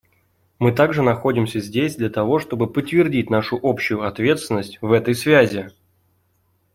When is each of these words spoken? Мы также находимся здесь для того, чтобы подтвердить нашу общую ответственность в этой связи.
Мы 0.57 0.71
также 0.71 1.03
находимся 1.03 1.59
здесь 1.59 1.95
для 1.95 2.09
того, 2.09 2.39
чтобы 2.39 2.65
подтвердить 2.65 3.29
нашу 3.29 3.59
общую 3.61 4.01
ответственность 4.03 4.79
в 4.81 4.91
этой 4.93 5.13
связи. 5.13 5.67